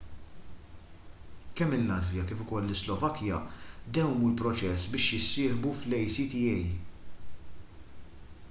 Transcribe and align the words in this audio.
kemm 1.55 1.75
il-latvja 1.77 2.23
kif 2.29 2.39
ukoll 2.45 2.73
is-slovakkja 2.75 3.37
dewwmu 3.97 4.27
l-proċess 4.31 4.89
biex 4.93 5.05
jissieħbu 5.17 5.75
fl-acta 5.81 6.57